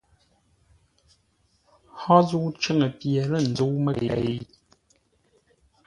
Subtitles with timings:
[2.01, 4.35] Hó zə̂u cʉ́ŋə pye lə̂ nzə́u məkei?